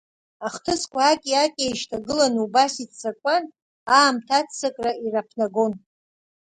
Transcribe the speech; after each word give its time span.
Ахҭысқәа, 0.45 0.99
аки-аки 1.11 1.65
еишьҭагыланы, 1.65 2.39
убас 2.45 2.73
иццакуан, 2.83 3.43
аамҭа 3.97 4.37
аццакра 4.39 4.91
ираԥнагон. 5.05 5.73